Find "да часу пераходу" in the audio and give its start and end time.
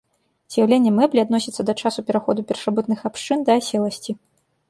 1.67-2.45